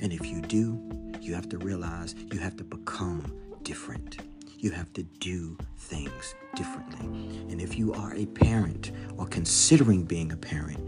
And 0.00 0.12
if 0.12 0.26
you 0.26 0.40
do, 0.40 0.80
you 1.26 1.34
have 1.34 1.48
to 1.48 1.58
realize 1.58 2.14
you 2.32 2.38
have 2.38 2.56
to 2.56 2.64
become 2.64 3.32
different. 3.62 4.18
You 4.58 4.70
have 4.70 4.92
to 4.94 5.02
do 5.02 5.58
things 5.76 6.34
differently. 6.54 7.06
And 7.50 7.60
if 7.60 7.76
you 7.76 7.92
are 7.92 8.14
a 8.14 8.26
parent 8.26 8.92
or 9.16 9.26
considering 9.26 10.04
being 10.04 10.32
a 10.32 10.36
parent, 10.36 10.80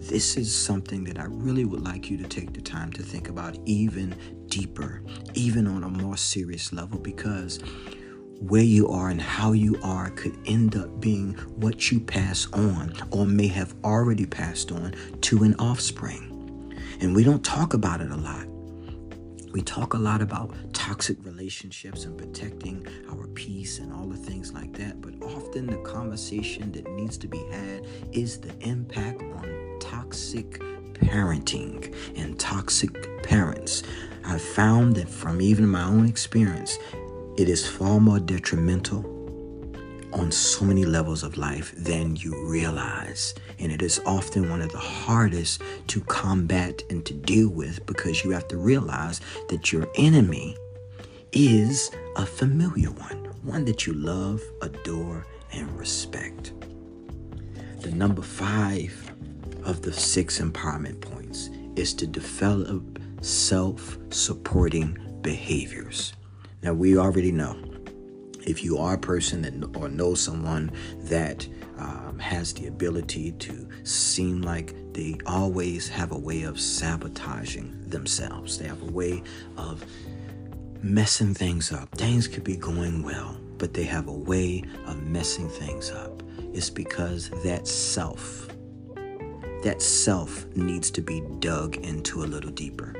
this 0.00 0.36
is 0.36 0.54
something 0.54 1.04
that 1.04 1.18
I 1.18 1.24
really 1.24 1.64
would 1.64 1.82
like 1.82 2.10
you 2.10 2.16
to 2.18 2.24
take 2.24 2.52
the 2.52 2.60
time 2.60 2.92
to 2.92 3.02
think 3.02 3.28
about 3.28 3.56
even 3.64 4.14
deeper, 4.48 5.02
even 5.34 5.66
on 5.66 5.84
a 5.84 5.88
more 5.88 6.16
serious 6.16 6.72
level, 6.72 6.98
because 6.98 7.60
where 8.40 8.62
you 8.62 8.88
are 8.88 9.08
and 9.08 9.22
how 9.22 9.52
you 9.52 9.78
are 9.82 10.10
could 10.10 10.36
end 10.44 10.76
up 10.76 11.00
being 11.00 11.32
what 11.56 11.90
you 11.90 12.00
pass 12.00 12.46
on 12.52 12.92
or 13.10 13.26
may 13.26 13.46
have 13.46 13.74
already 13.84 14.26
passed 14.26 14.70
on 14.70 14.94
to 15.22 15.44
an 15.44 15.54
offspring. 15.58 16.30
And 17.00 17.14
we 17.14 17.24
don't 17.24 17.44
talk 17.44 17.74
about 17.74 18.00
it 18.00 18.10
a 18.10 18.16
lot. 18.16 18.46
We 19.54 19.62
talk 19.62 19.94
a 19.94 19.98
lot 19.98 20.20
about 20.20 20.52
toxic 20.72 21.16
relationships 21.24 22.06
and 22.06 22.18
protecting 22.18 22.84
our 23.08 23.28
peace 23.28 23.78
and 23.78 23.92
all 23.92 24.08
the 24.08 24.16
things 24.16 24.52
like 24.52 24.72
that, 24.78 25.00
but 25.00 25.14
often 25.22 25.68
the 25.68 25.76
conversation 25.76 26.72
that 26.72 26.90
needs 26.90 27.16
to 27.18 27.28
be 27.28 27.38
had 27.52 27.86
is 28.10 28.40
the 28.40 28.52
impact 28.68 29.22
on 29.22 29.76
toxic 29.78 30.58
parenting 30.94 31.94
and 32.16 32.36
toxic 32.36 33.22
parents. 33.22 33.84
I've 34.24 34.42
found 34.42 34.96
that 34.96 35.08
from 35.08 35.40
even 35.40 35.68
my 35.68 35.84
own 35.84 36.08
experience, 36.08 36.76
it 37.38 37.48
is 37.48 37.64
far 37.64 38.00
more 38.00 38.18
detrimental 38.18 39.04
on 40.12 40.32
so 40.32 40.64
many 40.64 40.84
levels 40.84 41.22
of 41.22 41.36
life 41.36 41.72
than 41.76 42.16
you 42.16 42.44
realize. 42.48 43.36
And 43.58 43.72
it 43.72 43.82
is 43.82 44.00
often 44.06 44.50
one 44.50 44.60
of 44.60 44.72
the 44.72 44.78
hardest 44.78 45.62
to 45.88 46.00
combat 46.02 46.82
and 46.90 47.04
to 47.06 47.14
deal 47.14 47.48
with 47.48 47.84
because 47.86 48.24
you 48.24 48.30
have 48.30 48.48
to 48.48 48.56
realize 48.56 49.20
that 49.48 49.72
your 49.72 49.88
enemy 49.96 50.56
is 51.32 51.90
a 52.16 52.26
familiar 52.26 52.90
one, 52.90 53.24
one 53.42 53.64
that 53.64 53.86
you 53.86 53.92
love, 53.92 54.40
adore, 54.62 55.26
and 55.52 55.70
respect. 55.78 56.52
The 57.80 57.90
number 57.90 58.22
five 58.22 59.12
of 59.64 59.82
the 59.82 59.92
six 59.92 60.40
empowerment 60.40 61.00
points 61.00 61.50
is 61.76 61.94
to 61.94 62.06
develop 62.06 62.98
self 63.20 63.98
supporting 64.10 64.98
behaviors. 65.22 66.12
Now, 66.62 66.72
we 66.72 66.96
already 66.96 67.32
know 67.32 67.58
if 68.46 68.62
you 68.62 68.78
are 68.78 68.94
a 68.94 68.98
person 68.98 69.42
that 69.42 69.76
or 69.76 69.88
know 69.88 70.14
someone 70.14 70.70
that 71.00 71.46
um, 71.78 72.18
has 72.18 72.52
the 72.54 72.66
ability 72.66 73.32
to 73.32 73.68
seem 73.82 74.42
like 74.42 74.74
they 74.92 75.16
always 75.26 75.88
have 75.88 76.12
a 76.12 76.18
way 76.18 76.42
of 76.42 76.60
sabotaging 76.60 77.88
themselves, 77.88 78.58
they 78.58 78.66
have 78.66 78.82
a 78.82 78.92
way 78.92 79.22
of 79.56 79.84
messing 80.82 81.34
things 81.34 81.72
up. 81.72 81.90
Things 81.96 82.28
could 82.28 82.44
be 82.44 82.56
going 82.56 83.02
well, 83.02 83.38
but 83.58 83.74
they 83.74 83.84
have 83.84 84.08
a 84.08 84.12
way 84.12 84.62
of 84.86 85.02
messing 85.02 85.48
things 85.48 85.90
up. 85.90 86.22
It's 86.52 86.70
because 86.70 87.30
that 87.42 87.66
self, 87.66 88.48
that 89.62 89.80
self 89.80 90.46
needs 90.54 90.90
to 90.92 91.00
be 91.00 91.22
dug 91.40 91.76
into 91.76 92.22
a 92.22 92.26
little 92.26 92.50
deeper. 92.50 92.94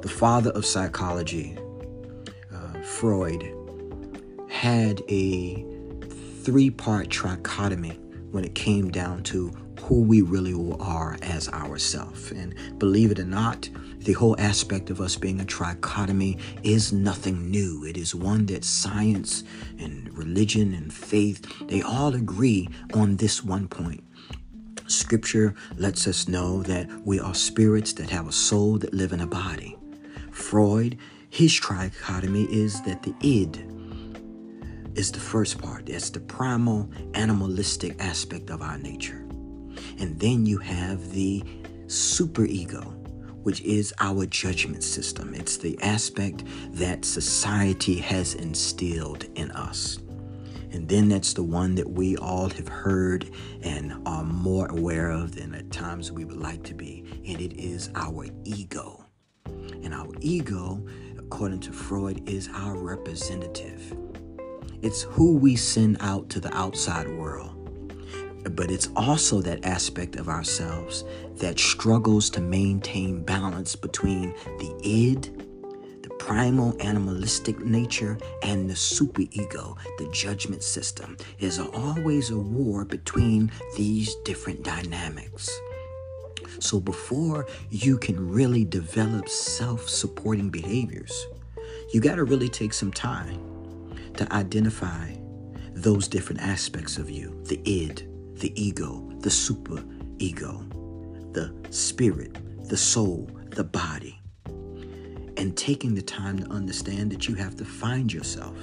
The 0.00 0.08
father 0.08 0.50
of 0.50 0.66
psychology, 0.66 1.56
Freud 2.82 3.54
had 4.48 5.02
a 5.08 5.64
three 6.44 6.70
part 6.70 7.08
trichotomy 7.08 7.98
when 8.32 8.44
it 8.44 8.54
came 8.54 8.90
down 8.90 9.22
to 9.22 9.52
who 9.82 10.02
we 10.02 10.22
really 10.22 10.54
are 10.80 11.16
as 11.22 11.48
ourself. 11.50 12.30
And 12.30 12.54
believe 12.78 13.10
it 13.10 13.18
or 13.18 13.24
not, 13.24 13.68
the 13.98 14.12
whole 14.14 14.36
aspect 14.38 14.90
of 14.90 15.00
us 15.00 15.16
being 15.16 15.40
a 15.40 15.44
trichotomy 15.44 16.40
is 16.62 16.92
nothing 16.92 17.50
new. 17.50 17.84
It 17.84 17.96
is 17.96 18.14
one 18.14 18.46
that 18.46 18.64
science 18.64 19.44
and 19.78 20.12
religion 20.16 20.74
and 20.74 20.92
faith, 20.92 21.68
they 21.68 21.82
all 21.82 22.14
agree 22.14 22.68
on 22.94 23.16
this 23.16 23.44
one 23.44 23.68
point. 23.68 24.02
Scripture 24.86 25.54
lets 25.76 26.06
us 26.06 26.28
know 26.28 26.62
that 26.62 26.88
we 27.04 27.20
are 27.20 27.34
spirits 27.34 27.92
that 27.94 28.10
have 28.10 28.28
a 28.28 28.32
soul 28.32 28.78
that 28.78 28.94
live 28.94 29.12
in 29.12 29.20
a 29.20 29.26
body. 29.26 29.76
Freud 30.30 30.98
his 31.32 31.52
trichotomy 31.58 32.46
is 32.50 32.82
that 32.82 33.02
the 33.02 33.14
id 33.22 33.64
is 34.94 35.12
the 35.12 35.20
first 35.20 35.60
part. 35.60 35.86
That's 35.86 36.10
the 36.10 36.20
primal 36.20 36.88
animalistic 37.14 38.00
aspect 38.00 38.50
of 38.50 38.62
our 38.62 38.78
nature. 38.78 39.24
And 39.98 40.18
then 40.18 40.46
you 40.46 40.58
have 40.58 41.12
the 41.12 41.42
superego, 41.86 42.94
which 43.42 43.60
is 43.62 43.92
our 44.00 44.26
judgment 44.26 44.84
system. 44.84 45.34
It's 45.34 45.56
the 45.56 45.78
aspect 45.82 46.44
that 46.72 47.04
society 47.04 47.98
has 47.98 48.34
instilled 48.34 49.24
in 49.34 49.50
us. 49.52 49.98
And 50.72 50.88
then 50.88 51.08
that's 51.08 51.34
the 51.34 51.42
one 51.42 51.74
that 51.74 51.90
we 51.90 52.16
all 52.16 52.48
have 52.48 52.68
heard 52.68 53.30
and 53.62 53.94
are 54.06 54.24
more 54.24 54.66
aware 54.68 55.10
of 55.10 55.34
than 55.34 55.54
at 55.54 55.70
times 55.70 56.10
we 56.10 56.24
would 56.24 56.40
like 56.40 56.62
to 56.64 56.74
be. 56.74 57.04
And 57.26 57.40
it 57.40 57.52
is 57.60 57.90
our 57.94 58.26
ego. 58.44 59.04
And 59.44 59.92
our 59.92 60.14
ego 60.20 60.82
according 61.32 61.60
to 61.60 61.72
Freud, 61.72 62.28
is 62.28 62.50
our 62.52 62.76
representative. 62.76 63.96
It's 64.82 65.02
who 65.02 65.36
we 65.36 65.54
send 65.54 65.98
out 66.00 66.28
to 66.30 66.40
the 66.40 66.52
outside 66.52 67.08
world. 67.08 67.50
But 68.56 68.68
it's 68.68 68.88
also 68.96 69.40
that 69.42 69.64
aspect 69.64 70.16
of 70.16 70.28
ourselves 70.28 71.04
that 71.36 71.60
struggles 71.60 72.28
to 72.30 72.40
maintain 72.40 73.22
balance 73.22 73.76
between 73.76 74.34
the 74.58 74.74
id, 74.82 75.30
the 76.02 76.08
primal 76.18 76.76
animalistic 76.80 77.60
nature, 77.60 78.18
and 78.42 78.68
the 78.68 78.74
superego, 78.74 79.76
the 79.98 80.10
judgment 80.12 80.64
system. 80.64 81.16
There's 81.38 81.60
always 81.60 82.30
a 82.30 82.38
war 82.38 82.84
between 82.84 83.52
these 83.76 84.16
different 84.24 84.64
dynamics. 84.64 85.48
So 86.58 86.80
before 86.80 87.46
you 87.70 87.98
can 87.98 88.32
really 88.32 88.64
develop 88.64 89.28
self 89.28 89.88
supporting 89.88 90.50
behaviors, 90.50 91.28
you 91.94 92.00
got 92.00 92.16
to 92.16 92.24
really 92.24 92.48
take 92.48 92.72
some 92.72 92.90
time 92.90 93.51
to 94.16 94.32
identify 94.32 95.14
those 95.74 96.08
different 96.08 96.40
aspects 96.40 96.98
of 96.98 97.10
you 97.10 97.40
the 97.44 97.60
id, 97.64 98.08
the 98.34 98.52
ego, 98.60 99.10
the 99.20 99.30
super 99.30 99.82
ego, 100.18 100.64
the 101.32 101.54
spirit, 101.70 102.36
the 102.68 102.76
soul, 102.76 103.28
the 103.50 103.64
body. 103.64 104.18
And 105.36 105.56
taking 105.56 105.94
the 105.94 106.02
time 106.02 106.38
to 106.38 106.50
understand 106.50 107.10
that 107.12 107.26
you 107.26 107.34
have 107.34 107.56
to 107.56 107.64
find 107.64 108.12
yourself 108.12 108.56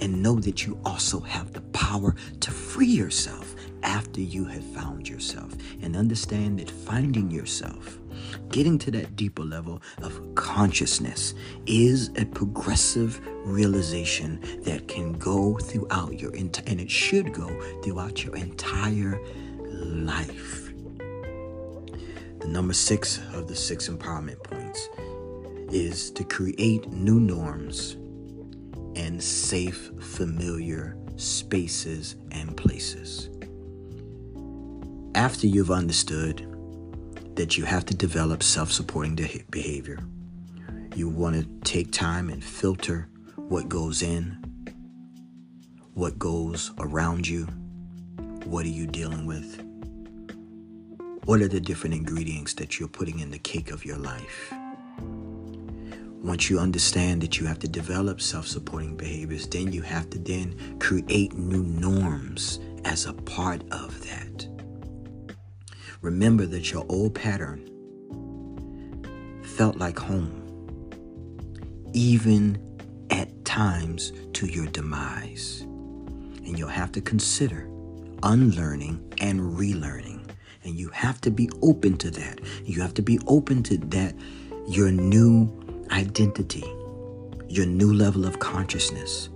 and 0.00 0.22
know 0.22 0.36
that 0.36 0.66
you 0.66 0.78
also 0.84 1.20
have 1.20 1.52
the 1.52 1.60
power 1.60 2.14
to 2.40 2.50
free 2.50 2.86
yourself 2.86 3.53
after 3.84 4.20
you 4.20 4.44
have 4.46 4.64
found 4.64 5.08
yourself. 5.08 5.54
And 5.82 5.96
understand 5.96 6.58
that 6.58 6.70
finding 6.70 7.30
yourself, 7.30 7.98
getting 8.48 8.78
to 8.78 8.90
that 8.92 9.14
deeper 9.14 9.44
level 9.44 9.80
of 10.02 10.34
consciousness, 10.34 11.34
is 11.66 12.10
a 12.16 12.24
progressive 12.24 13.20
realization 13.44 14.40
that 14.62 14.88
can 14.88 15.12
go 15.12 15.56
throughout 15.58 16.18
your 16.18 16.34
entire, 16.34 16.64
and 16.66 16.80
it 16.80 16.90
should 16.90 17.32
go 17.32 17.48
throughout 17.82 18.24
your 18.24 18.34
entire 18.34 19.20
life. 19.70 20.72
The 22.40 22.48
number 22.48 22.74
six 22.74 23.20
of 23.32 23.48
the 23.48 23.56
six 23.56 23.88
empowerment 23.88 24.42
points 24.42 24.88
is 25.72 26.10
to 26.12 26.24
create 26.24 26.90
new 26.90 27.18
norms 27.20 27.96
and 28.96 29.22
safe, 29.22 29.90
familiar 30.00 30.96
spaces 31.16 32.16
and 32.32 32.56
places. 32.56 33.30
After 35.14 35.46
you've 35.46 35.70
understood 35.70 36.44
that 37.36 37.56
you 37.56 37.64
have 37.64 37.86
to 37.86 37.94
develop 37.94 38.42
self 38.42 38.72
supporting 38.72 39.14
behavior, 39.48 40.00
you 40.96 41.08
want 41.08 41.36
to 41.36 41.70
take 41.70 41.92
time 41.92 42.30
and 42.30 42.42
filter 42.42 43.08
what 43.36 43.68
goes 43.68 44.02
in, 44.02 44.36
what 45.94 46.18
goes 46.18 46.72
around 46.80 47.28
you, 47.28 47.44
what 48.44 48.66
are 48.66 48.70
you 48.70 48.88
dealing 48.88 49.24
with, 49.24 49.62
what 51.26 51.40
are 51.40 51.48
the 51.48 51.60
different 51.60 51.94
ingredients 51.94 52.54
that 52.54 52.80
you're 52.80 52.88
putting 52.88 53.20
in 53.20 53.30
the 53.30 53.38
cake 53.38 53.70
of 53.70 53.84
your 53.84 53.98
life. 53.98 54.52
Once 56.24 56.50
you 56.50 56.58
understand 56.58 57.20
that 57.22 57.38
you 57.38 57.46
have 57.46 57.60
to 57.60 57.68
develop 57.68 58.20
self-supporting 58.20 58.96
behaviors, 58.96 59.46
then 59.46 59.72
you 59.72 59.82
have 59.82 60.10
to 60.10 60.18
then 60.18 60.56
create 60.80 61.32
new 61.34 61.62
norms 61.62 62.58
as 62.84 63.06
a 63.06 63.12
part 63.12 63.62
of 63.70 64.00
that. 64.08 64.53
Remember 66.04 66.44
that 66.44 66.70
your 66.70 66.84
old 66.90 67.14
pattern 67.14 67.64
felt 69.42 69.78
like 69.78 69.98
home, 69.98 70.90
even 71.94 72.58
at 73.08 73.42
times 73.46 74.12
to 74.34 74.46
your 74.46 74.66
demise. 74.66 75.62
And 75.62 76.58
you'll 76.58 76.68
have 76.68 76.92
to 76.92 77.00
consider 77.00 77.70
unlearning 78.22 79.14
and 79.22 79.40
relearning. 79.56 80.28
And 80.64 80.78
you 80.78 80.90
have 80.90 81.22
to 81.22 81.30
be 81.30 81.48
open 81.62 81.96
to 81.96 82.10
that. 82.10 82.38
You 82.66 82.82
have 82.82 82.92
to 82.94 83.02
be 83.02 83.18
open 83.26 83.62
to 83.62 83.78
that, 83.78 84.14
your 84.68 84.92
new 84.92 85.50
identity, 85.90 86.70
your 87.48 87.64
new 87.64 87.94
level 87.94 88.26
of 88.26 88.40
consciousness 88.40 89.30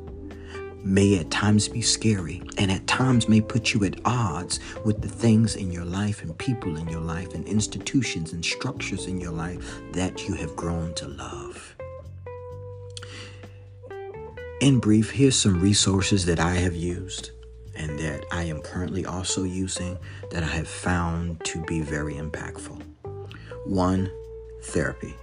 may 0.88 1.18
at 1.18 1.30
times 1.30 1.68
be 1.68 1.82
scary 1.82 2.42
and 2.56 2.70
at 2.70 2.86
times 2.86 3.28
may 3.28 3.42
put 3.42 3.74
you 3.74 3.84
at 3.84 4.00
odds 4.06 4.58
with 4.86 5.02
the 5.02 5.08
things 5.08 5.54
in 5.54 5.70
your 5.70 5.84
life 5.84 6.22
and 6.22 6.36
people 6.38 6.76
in 6.78 6.88
your 6.88 7.00
life 7.00 7.34
and 7.34 7.46
institutions 7.46 8.32
and 8.32 8.42
structures 8.42 9.06
in 9.06 9.20
your 9.20 9.30
life 9.30 9.80
that 9.92 10.26
you 10.26 10.34
have 10.34 10.56
grown 10.56 10.94
to 10.94 11.06
love. 11.06 11.76
In 14.62 14.78
brief, 14.80 15.10
here's 15.10 15.38
some 15.38 15.60
resources 15.60 16.24
that 16.24 16.40
I 16.40 16.54
have 16.54 16.74
used 16.74 17.32
and 17.76 17.98
that 17.98 18.24
I 18.32 18.44
am 18.44 18.62
currently 18.62 19.04
also 19.04 19.44
using 19.44 19.98
that 20.30 20.42
I 20.42 20.46
have 20.46 20.68
found 20.68 21.44
to 21.44 21.62
be 21.66 21.80
very 21.80 22.14
impactful. 22.14 22.82
One, 23.66 24.10
therapy 24.62 25.14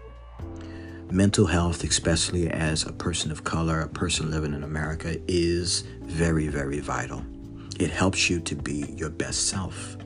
mental 1.12 1.46
health, 1.46 1.84
especially 1.84 2.50
as 2.50 2.84
a 2.84 2.94
person 2.94 3.32
of 3.32 3.44
color, 3.44 3.82
a 3.82 3.90
person 3.90 4.32
living 4.32 4.54
in 4.54 4.64
America, 4.64 5.18
is 5.28 5.82
very, 6.02 6.48
very 6.48 6.80
vital. 6.80 7.24
It 7.80 7.90
helps 7.90 8.30
you 8.30 8.40
to 8.42 8.56
be 8.56 8.94
your 8.98 9.10
best 9.10 9.48
self. 9.48 9.98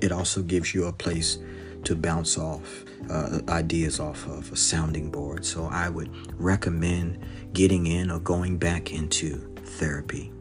It 0.00 0.12
also 0.12 0.42
gives 0.42 0.74
you 0.74 0.86
a 0.86 0.92
place 0.92 1.38
to 1.84 1.94
bounce 1.94 2.38
off 2.38 2.84
uh, 3.10 3.40
ideas 3.48 4.00
off 4.00 4.26
of 4.26 4.50
a 4.52 4.56
sounding 4.56 5.10
board. 5.10 5.44
So 5.44 5.68
I 5.70 5.88
would 5.88 6.10
recommend 6.40 7.18
getting 7.52 7.86
in 7.86 8.10
or 8.10 8.20
going 8.20 8.58
back 8.58 8.92
into 8.92 9.36
therapy 9.56 10.32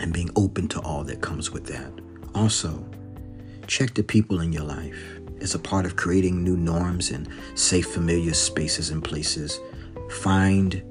and 0.00 0.12
being 0.12 0.30
open 0.36 0.68
to 0.68 0.80
all 0.80 1.04
that 1.04 1.20
comes 1.20 1.50
with 1.50 1.66
that. 1.66 1.90
Also, 2.34 2.84
check 3.66 3.94
the 3.94 4.02
people 4.02 4.40
in 4.40 4.52
your 4.52 4.64
life 4.64 5.17
as 5.40 5.54
a 5.54 5.58
part 5.58 5.86
of 5.86 5.96
creating 5.96 6.42
new 6.42 6.56
norms 6.56 7.10
and 7.10 7.28
safe, 7.54 7.88
familiar 7.88 8.34
spaces 8.34 8.90
and 8.90 9.02
places. 9.02 9.60
Find 10.10 10.82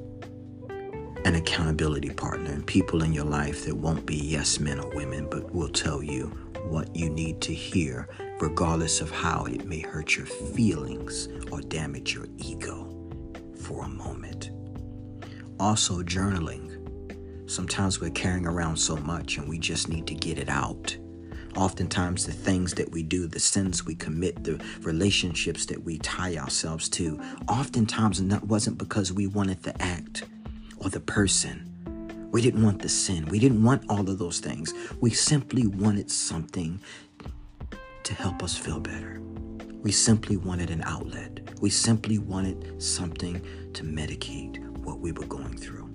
an 1.26 1.36
accountability 1.36 2.10
partner 2.10 2.52
and 2.52 2.66
people 2.66 3.04
in 3.04 3.12
your 3.12 3.26
life 3.26 3.66
that 3.66 3.76
won't 3.76 4.06
be 4.06 4.16
yes 4.16 4.60
men 4.60 4.80
or 4.80 4.90
women, 4.96 5.28
but 5.30 5.54
will 5.54 5.70
tell 5.70 6.02
you 6.02 6.28
what 6.70 6.96
you 6.96 7.10
need 7.10 7.42
to 7.42 7.54
hear, 7.54 8.08
regardless 8.40 9.02
of 9.02 9.12
how 9.12 9.46
it 9.46 9.66
may 9.66 9.80
hurt 9.80 10.16
your 10.16 10.26
feelings 10.26 11.28
or 11.52 11.62
damage 11.62 12.14
your 12.14 12.28
ego 12.38 12.94
for 13.60 13.84
a 13.86 13.90
moment. 13.90 14.52
Also, 15.60 16.02
journaling. 16.04 16.74
Sometimes 17.50 18.00
we're 18.00 18.10
carrying 18.12 18.46
around 18.46 18.78
so 18.78 18.98
much 18.98 19.38
and 19.38 19.48
we 19.48 19.58
just 19.58 19.90
need 19.90 20.06
to 20.08 20.14
get 20.14 20.38
it 20.38 20.50
out 20.50 20.98
oftentimes 21.58 22.26
the 22.26 22.32
things 22.32 22.76
that 22.76 22.92
we 22.92 23.04
do, 23.04 23.28
the 23.28 23.40
sins 23.40 23.84
we 23.84 23.96
commit, 23.96 24.44
the 24.44 24.64
relationships 24.82 25.66
that 25.66 25.84
we 25.84 25.98
tie 25.98 26.38
ourselves 26.38 26.88
to, 26.90 27.20
oftentimes 27.50 28.24
that 28.24 28.44
wasn't 28.44 28.78
because 28.78 29.12
we 29.12 29.28
wanted 29.28 29.64
the 29.64 29.82
act 29.82 30.24
or 30.78 30.90
the 30.90 31.00
person. 31.00 31.74
We 32.32 32.42
didn't 32.42 32.64
want 32.64 32.82
the 32.82 32.90
sin. 32.90 33.26
We 33.26 33.40
didn't 33.40 33.64
want 33.64 33.84
all 33.90 34.08
of 34.08 34.20
those 34.20 34.40
things. 34.40 34.74
We 35.02 35.10
simply 35.10 35.66
wanted 35.66 36.12
something 36.12 36.80
to 38.04 38.14
help 38.14 38.44
us 38.44 38.56
feel 38.56 38.80
better. 38.80 39.20
We 39.82 39.92
simply 39.92 40.38
wanted 40.38 40.70
an 40.70 40.84
outlet. 40.84 41.40
We 41.60 41.70
simply 41.72 42.20
wanted 42.20 42.82
something 42.82 43.42
to 43.74 43.84
medicate 43.84 44.60
what 44.78 45.00
we 45.00 45.12
were 45.12 45.26
going 45.26 45.58
through. 45.58 45.90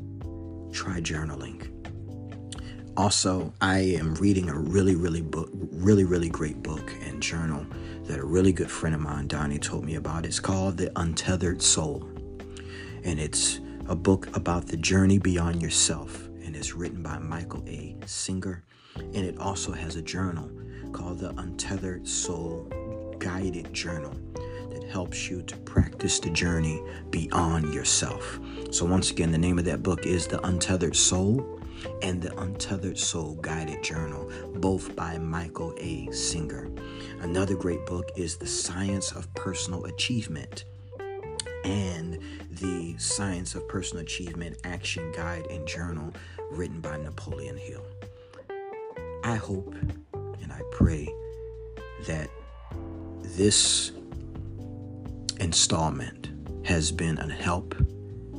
Try 0.72 1.00
journaling. 1.00 1.71
Also, 2.94 3.54
I 3.62 3.78
am 3.78 4.14
reading 4.16 4.50
a 4.50 4.58
really, 4.58 4.96
really 4.96 5.22
book, 5.22 5.48
really, 5.54 6.04
really 6.04 6.28
great 6.28 6.62
book 6.62 6.92
and 7.02 7.22
journal 7.22 7.64
that 8.04 8.18
a 8.18 8.24
really 8.24 8.52
good 8.52 8.70
friend 8.70 8.94
of 8.94 9.00
mine, 9.00 9.28
Donnie, 9.28 9.58
told 9.58 9.86
me 9.86 9.94
about. 9.94 10.26
It's 10.26 10.38
called 10.38 10.76
The 10.76 10.92
Untethered 10.96 11.62
Soul. 11.62 12.06
And 13.02 13.18
it's 13.18 13.60
a 13.86 13.96
book 13.96 14.36
about 14.36 14.66
the 14.66 14.76
journey 14.76 15.18
beyond 15.18 15.62
yourself. 15.62 16.26
And 16.44 16.54
it's 16.54 16.74
written 16.74 17.02
by 17.02 17.18
Michael 17.18 17.64
A. 17.66 17.96
Singer. 18.04 18.62
And 18.96 19.16
it 19.16 19.38
also 19.38 19.72
has 19.72 19.96
a 19.96 20.02
journal 20.02 20.50
called 20.92 21.20
The 21.20 21.30
Untethered 21.40 22.06
Soul 22.06 22.70
Guided 23.18 23.72
Journal 23.72 24.14
that 24.68 24.84
helps 24.84 25.30
you 25.30 25.40
to 25.44 25.56
practice 25.58 26.20
the 26.20 26.28
journey 26.28 26.82
beyond 27.08 27.72
yourself. 27.72 28.38
So, 28.70 28.84
once 28.84 29.10
again, 29.10 29.32
the 29.32 29.38
name 29.38 29.58
of 29.58 29.64
that 29.64 29.82
book 29.82 30.04
is 30.04 30.26
The 30.26 30.46
Untethered 30.46 30.94
Soul 30.94 31.60
and 32.02 32.20
The 32.20 32.38
Untethered 32.40 32.98
Soul 32.98 33.36
Guided 33.36 33.82
Journal, 33.82 34.30
both 34.56 34.94
by 34.96 35.18
Michael 35.18 35.74
A. 35.78 36.10
Singer. 36.10 36.70
Another 37.20 37.54
great 37.54 37.84
book 37.86 38.10
is 38.16 38.36
The 38.36 38.46
Science 38.46 39.12
of 39.12 39.32
Personal 39.34 39.84
Achievement 39.86 40.64
and 41.64 42.18
The 42.50 42.96
Science 42.98 43.54
of 43.54 43.68
Personal 43.68 44.02
Achievement 44.02 44.58
Action 44.64 45.12
Guide 45.12 45.46
and 45.50 45.66
Journal, 45.66 46.12
written 46.50 46.80
by 46.80 46.96
Napoleon 46.96 47.56
Hill. 47.56 47.84
I 49.24 49.36
hope 49.36 49.74
and 50.14 50.52
I 50.52 50.60
pray 50.72 51.08
that 52.06 52.28
this 53.22 53.92
installment 55.38 56.30
has 56.64 56.92
been 56.92 57.18
a 57.18 57.32
help, 57.32 57.74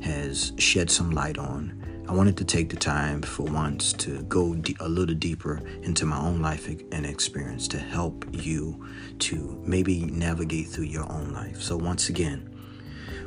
has 0.02 0.52
shed 0.58 0.90
some 0.90 1.10
light 1.10 1.38
on 1.38 1.83
I 2.06 2.12
wanted 2.12 2.36
to 2.36 2.44
take 2.44 2.68
the 2.68 2.76
time 2.76 3.22
for 3.22 3.44
once 3.44 3.94
to 3.94 4.22
go 4.24 4.54
a 4.80 4.88
little 4.88 5.14
deeper 5.14 5.62
into 5.82 6.04
my 6.04 6.18
own 6.18 6.42
life 6.42 6.68
and 6.68 7.06
experience 7.06 7.66
to 7.68 7.78
help 7.78 8.26
you 8.30 8.86
to 9.20 9.62
maybe 9.64 10.04
navigate 10.04 10.66
through 10.66 10.84
your 10.84 11.10
own 11.10 11.32
life. 11.32 11.62
So, 11.62 11.78
once 11.78 12.10
again, 12.10 12.50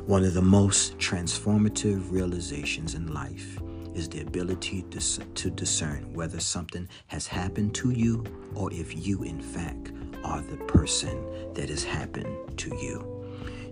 one 0.06 0.22
of 0.22 0.34
the 0.34 0.42
most 0.42 0.96
transformative 0.98 2.12
realizations 2.12 2.94
in 2.94 3.12
life 3.12 3.58
is 3.94 4.08
the 4.08 4.20
ability 4.20 4.82
to, 4.90 5.00
to 5.00 5.50
discern 5.50 6.14
whether 6.14 6.38
something 6.38 6.88
has 7.08 7.26
happened 7.26 7.74
to 7.74 7.90
you 7.90 8.24
or 8.54 8.72
if 8.72 9.04
you, 9.04 9.24
in 9.24 9.40
fact, 9.40 9.90
are 10.22 10.40
the 10.40 10.56
person 10.56 11.52
that 11.54 11.68
has 11.68 11.82
happened 11.82 12.56
to 12.58 12.70
you. 12.76 13.04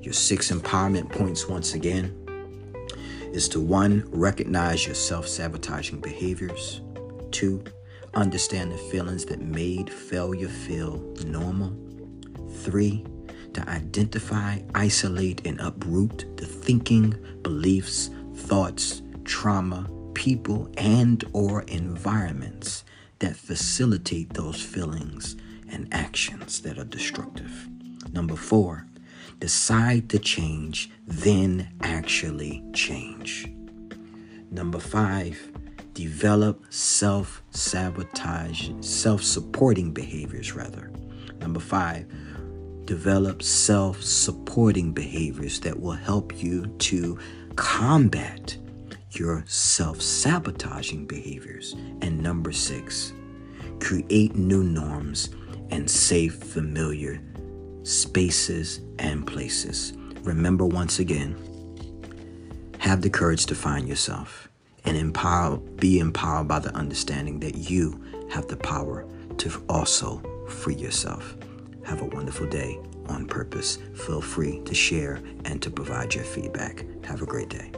Your 0.02 0.14
six 0.14 0.50
empowerment 0.50 1.10
points, 1.10 1.46
once 1.48 1.74
again 1.74 2.25
is 3.36 3.48
to 3.50 3.60
one, 3.60 4.02
recognize 4.10 4.86
your 4.86 4.94
self 4.94 5.28
sabotaging 5.28 6.00
behaviors, 6.00 6.80
two, 7.30 7.62
understand 8.14 8.72
the 8.72 8.78
feelings 8.78 9.26
that 9.26 9.42
made 9.42 9.92
failure 9.92 10.48
feel 10.48 10.96
normal, 11.26 11.76
three, 12.62 13.04
to 13.52 13.68
identify, 13.68 14.58
isolate, 14.74 15.46
and 15.46 15.60
uproot 15.60 16.24
the 16.38 16.46
thinking, 16.46 17.14
beliefs, 17.42 18.08
thoughts, 18.36 19.02
trauma, 19.24 19.86
people, 20.14 20.70
and 20.78 21.22
or 21.34 21.60
environments 21.64 22.84
that 23.18 23.36
facilitate 23.36 24.32
those 24.32 24.62
feelings 24.62 25.36
and 25.70 25.92
actions 25.92 26.62
that 26.62 26.78
are 26.78 26.84
destructive. 26.84 27.68
Number 28.14 28.34
four, 28.36 28.86
decide 29.38 30.08
to 30.10 30.18
change, 30.18 30.90
then 31.06 31.68
actually 31.82 32.62
change. 32.72 33.50
Number 34.50 34.78
five, 34.78 35.38
develop 35.94 36.64
self 36.70 37.42
sabotage, 37.50 38.70
self 38.80 39.22
supporting 39.22 39.92
behaviors, 39.92 40.52
rather. 40.52 40.90
Number 41.40 41.60
five, 41.60 42.06
develop 42.86 43.42
self 43.42 44.02
supporting 44.02 44.92
behaviors 44.92 45.60
that 45.60 45.78
will 45.78 45.92
help 45.92 46.42
you 46.42 46.66
to 46.78 47.18
combat 47.56 48.56
your 49.12 49.44
self 49.46 50.00
sabotaging 50.00 51.06
behaviors. 51.06 51.74
And 52.02 52.22
number 52.22 52.52
six, 52.52 53.12
create 53.80 54.34
new 54.34 54.62
norms 54.62 55.30
and 55.70 55.90
safe, 55.90 56.36
familiar 56.36 57.20
spaces 57.86 58.80
and 58.98 59.26
places. 59.26 59.92
Remember 60.22 60.66
once 60.66 60.98
again, 60.98 61.36
have 62.78 63.00
the 63.00 63.10
courage 63.10 63.46
to 63.46 63.54
find 63.54 63.88
yourself 63.88 64.48
and 64.84 64.96
empower, 64.96 65.56
be 65.56 66.00
empowered 66.00 66.48
by 66.48 66.58
the 66.58 66.74
understanding 66.74 67.40
that 67.40 67.54
you 67.56 68.02
have 68.30 68.48
the 68.48 68.56
power 68.56 69.06
to 69.38 69.64
also 69.68 70.20
free 70.48 70.74
yourself. 70.74 71.36
Have 71.84 72.02
a 72.02 72.06
wonderful 72.06 72.48
day 72.48 72.78
on 73.08 73.26
purpose. 73.26 73.78
Feel 73.94 74.20
free 74.20 74.60
to 74.64 74.74
share 74.74 75.20
and 75.44 75.62
to 75.62 75.70
provide 75.70 76.14
your 76.14 76.24
feedback. 76.24 76.84
Have 77.04 77.22
a 77.22 77.26
great 77.26 77.48
day. 77.48 77.70